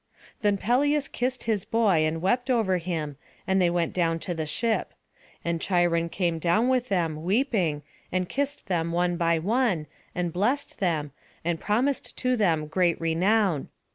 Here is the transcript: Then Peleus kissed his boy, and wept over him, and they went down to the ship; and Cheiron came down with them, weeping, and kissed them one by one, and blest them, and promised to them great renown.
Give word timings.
Then 0.41 0.57
Peleus 0.57 1.07
kissed 1.07 1.43
his 1.43 1.63
boy, 1.63 2.07
and 2.07 2.23
wept 2.23 2.49
over 2.49 2.77
him, 2.79 3.17
and 3.45 3.61
they 3.61 3.69
went 3.69 3.93
down 3.93 4.17
to 4.21 4.33
the 4.33 4.47
ship; 4.47 4.95
and 5.45 5.61
Cheiron 5.61 6.09
came 6.09 6.39
down 6.39 6.69
with 6.69 6.89
them, 6.89 7.21
weeping, 7.21 7.83
and 8.11 8.27
kissed 8.27 8.65
them 8.65 8.91
one 8.91 9.15
by 9.15 9.37
one, 9.37 9.85
and 10.15 10.33
blest 10.33 10.79
them, 10.79 11.11
and 11.45 11.59
promised 11.59 12.17
to 12.17 12.35
them 12.35 12.65
great 12.65 12.99
renown. 12.99 13.69